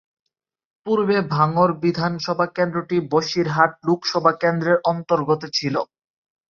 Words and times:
পূর্বে 0.85 1.17
ভাঙড় 1.33 1.73
বিধানসভা 1.83 2.45
কেন্দ্রটি 2.57 2.97
বসিরহাট 3.11 3.71
লোকসভা 3.87 4.31
কেন্দ্রের 4.41 4.77
অন্তর্গত 4.91 5.41
ছিল। 5.57 5.75